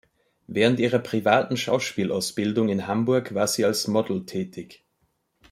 Während 0.47 0.79
ihrer 0.79 0.97
privaten 0.97 1.57
Schauspielausbildung 1.57 2.69
in 2.69 2.87
Hamburg 2.87 3.35
war 3.35 3.45
sie 3.45 3.65
als 3.65 3.87
Model 3.87 4.25
tätig. 4.25 4.83